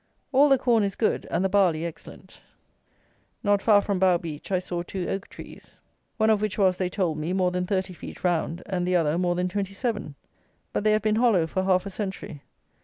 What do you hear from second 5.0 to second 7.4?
oak trees, one of which was, they told me,